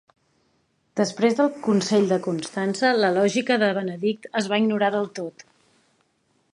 Després 1.01 1.35
del 1.39 1.51
Consell 1.67 2.07
de 2.13 2.17
Constança, 2.29 2.93
la 3.05 3.13
lògica 3.19 3.61
de 3.65 3.71
Benedict 3.81 4.29
es 4.43 4.53
va 4.55 4.61
ignorar 4.65 4.93
del 4.99 5.11
tot. 5.23 5.49